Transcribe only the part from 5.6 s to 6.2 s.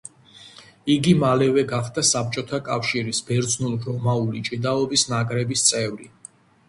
წევრი.